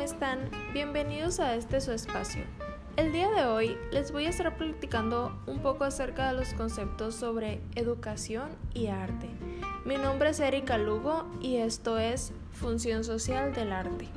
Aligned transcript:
están? 0.00 0.48
Bienvenidos 0.72 1.40
a 1.40 1.54
este 1.54 1.82
su 1.82 1.92
espacio. 1.92 2.42
El 2.96 3.12
día 3.12 3.30
de 3.30 3.44
hoy 3.44 3.76
les 3.92 4.12
voy 4.12 4.24
a 4.24 4.30
estar 4.30 4.56
platicando 4.56 5.38
un 5.46 5.60
poco 5.60 5.84
acerca 5.84 6.28
de 6.28 6.38
los 6.38 6.54
conceptos 6.54 7.14
sobre 7.14 7.60
educación 7.74 8.48
y 8.72 8.86
arte. 8.86 9.28
Mi 9.84 9.96
nombre 9.96 10.30
es 10.30 10.40
Erika 10.40 10.78
Lugo 10.78 11.26
y 11.42 11.56
esto 11.56 11.98
es 11.98 12.32
Función 12.50 13.04
Social 13.04 13.52
del 13.52 13.72
Arte. 13.72 14.08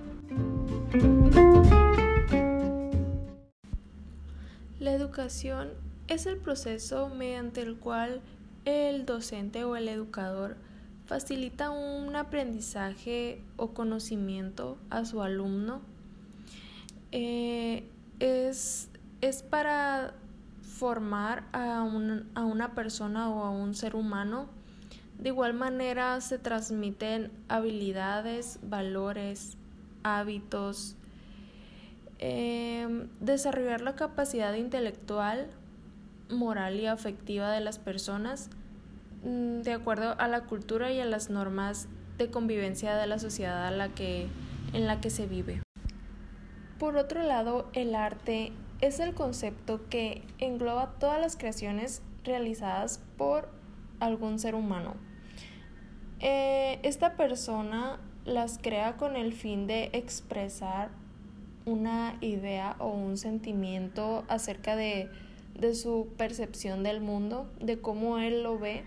La 4.79 4.93
educación 4.93 5.71
es 6.07 6.27
el 6.27 6.37
proceso 6.37 7.09
mediante 7.09 7.61
el 7.61 7.77
cual 7.77 8.21
el 8.63 9.05
docente 9.05 9.65
o 9.65 9.75
el 9.75 9.89
educador 9.89 10.55
facilita 11.11 11.71
un 11.71 12.15
aprendizaje 12.15 13.43
o 13.57 13.73
conocimiento 13.73 14.77
a 14.89 15.03
su 15.03 15.21
alumno. 15.21 15.81
Eh, 17.11 17.83
es, 18.21 18.89
es, 19.19 19.43
para 19.43 20.13
formar 20.61 21.43
a, 21.51 21.79
a 22.35 22.45
una 22.45 22.75
persona 22.75 23.29
o 23.29 23.43
a 23.43 23.49
un 23.49 23.75
ser 23.75 23.97
humano. 23.97 24.47
De 25.19 25.27
igual 25.27 25.53
manera 25.53 26.21
se 26.21 26.37
transmiten 26.37 27.29
habilidades, 27.49 28.59
valores, 28.63 29.57
hábitos, 30.03 30.95
eh, 32.19 33.05
desarrollar 33.19 33.81
la 33.81 33.97
capacidad 33.97 34.53
intelectual, 34.53 35.49
moral 36.29 36.79
y 36.79 36.85
afectiva 36.85 37.51
de 37.51 37.59
las 37.59 37.79
personas, 37.79 38.49
de 39.23 39.73
acuerdo 39.73 40.15
a 40.17 40.27
la 40.27 40.45
cultura 40.45 40.91
y 40.91 40.99
a 40.99 41.05
las 41.05 41.29
normas 41.29 41.87
de 42.17 42.29
convivencia 42.29 42.95
de 42.95 43.07
la 43.07 43.19
sociedad 43.19 43.75
la 43.75 43.89
que, 43.89 44.27
en 44.73 44.87
la 44.87 44.99
que 44.99 45.09
se 45.09 45.27
vive. 45.27 45.61
Por 46.79 46.97
otro 46.97 47.21
lado, 47.23 47.69
el 47.73 47.93
arte 47.93 48.51
es 48.79 48.99
el 48.99 49.13
concepto 49.13 49.87
que 49.89 50.23
engloba 50.39 50.95
todas 50.99 51.21
las 51.21 51.37
creaciones 51.37 52.01
realizadas 52.23 52.99
por 53.17 53.49
algún 53.99 54.39
ser 54.39 54.55
humano. 54.55 54.95
Eh, 56.19 56.79
esta 56.83 57.15
persona 57.15 57.99
las 58.25 58.57
crea 58.59 58.97
con 58.97 59.15
el 59.15 59.33
fin 59.33 59.67
de 59.67 59.89
expresar 59.93 60.89
una 61.65 62.17
idea 62.21 62.75
o 62.79 62.89
un 62.89 63.17
sentimiento 63.17 64.23
acerca 64.27 64.75
de, 64.75 65.09
de 65.59 65.75
su 65.75 66.07
percepción 66.17 66.81
del 66.81 67.01
mundo, 67.01 67.51
de 67.59 67.79
cómo 67.79 68.17
él 68.17 68.41
lo 68.41 68.57
ve 68.57 68.83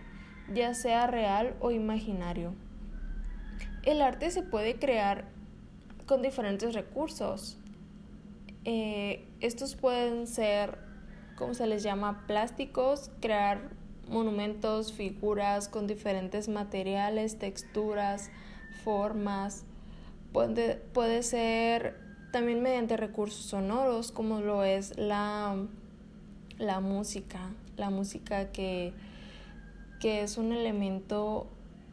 ya 0.53 0.75
sea 0.75 1.07
real 1.07 1.55
o 1.61 1.71
imaginario. 1.71 2.55
El 3.83 4.03
arte 4.03 4.31
se 4.31 4.43
puede 4.43 4.77
crear 4.77 5.25
con 6.07 6.23
diferentes 6.23 6.75
recursos. 6.75 7.59
Eh, 8.65 9.27
estos 9.41 9.77
pueden 9.77 10.27
ser, 10.27 10.79
como 11.37 11.55
se 11.55 11.67
les 11.67 11.83
llama, 11.83 12.25
plásticos, 12.27 13.11
crear 13.21 13.71
monumentos, 14.09 14.93
figuras 14.93 15.69
con 15.69 15.87
diferentes 15.87 16.49
materiales, 16.49 17.39
texturas, 17.39 18.31
formas. 18.85 19.65
Puede, 20.33 20.77
puede 20.77 21.23
ser 21.23 21.99
también 22.33 22.63
mediante 22.63 22.97
recursos 22.97 23.45
sonoros, 23.45 24.13
como 24.13 24.41
lo 24.41 24.65
es 24.65 24.97
la, 24.97 25.57
la 26.59 26.81
música, 26.81 27.51
la 27.77 27.91
música 27.91 28.51
que 28.51 28.93
que 30.05 30.21
es 30.21 30.37
un 30.37 30.53
elemento 30.53 31.47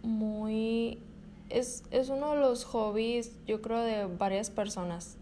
muy... 0.04 1.00
Es, 1.48 1.86
es 1.92 2.10
uno 2.10 2.32
de 2.32 2.42
los 2.42 2.66
hobbies, 2.66 3.32
yo 3.48 3.62
creo, 3.62 3.80
de 3.80 4.06
varias 4.06 4.50
personas. 4.50 5.16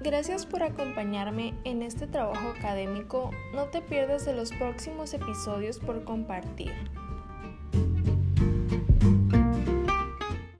Gracias 0.00 0.46
por 0.46 0.62
acompañarme 0.62 1.52
en 1.64 1.82
este 1.82 2.06
trabajo 2.06 2.48
académico. 2.56 3.30
No 3.54 3.66
te 3.66 3.82
pierdas 3.82 4.24
de 4.24 4.32
los 4.32 4.50
próximos 4.52 5.12
episodios 5.12 5.78
por 5.78 6.04
compartir. 6.04 6.72